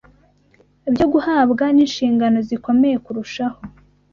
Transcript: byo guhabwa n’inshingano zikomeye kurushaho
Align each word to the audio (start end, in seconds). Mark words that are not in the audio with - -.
byo 0.93 1.05
guhabwa 1.13 1.65
n’inshingano 1.75 2.37
zikomeye 2.47 2.95
kurushaho 3.05 3.59